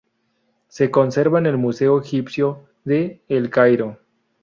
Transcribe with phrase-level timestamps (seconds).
[0.67, 3.99] Se conserva en el Museo Egipcio de El Cairo.